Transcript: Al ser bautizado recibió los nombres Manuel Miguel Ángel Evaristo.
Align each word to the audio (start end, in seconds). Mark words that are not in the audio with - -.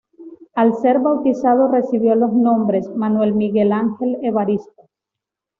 Al 0.55 0.73
ser 0.77 0.97
bautizado 0.99 1.67
recibió 1.67 2.15
los 2.15 2.33
nombres 2.33 2.89
Manuel 2.89 3.35
Miguel 3.35 3.71
Ángel 3.71 4.17
Evaristo. 4.23 4.89